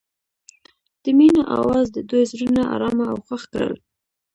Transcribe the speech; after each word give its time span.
د 1.03 1.05
مینه 1.17 1.43
اواز 1.57 1.85
د 1.93 1.97
دوی 2.09 2.23
زړونه 2.31 2.61
ارامه 2.75 3.05
او 3.11 3.17
خوښ 3.25 3.43
کړل. 3.53 3.73